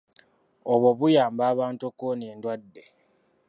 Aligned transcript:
Obwo 0.71 0.89
buyamba 0.99 1.43
abantu 1.53 1.81
okuwona 1.89 2.23
endwadde. 2.33 2.83